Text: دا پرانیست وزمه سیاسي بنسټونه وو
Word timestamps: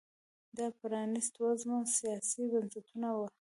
دا 0.57 0.67
پرانیست 0.79 1.33
وزمه 1.43 1.79
سیاسي 1.97 2.43
بنسټونه 2.51 3.09
وو 3.15 3.27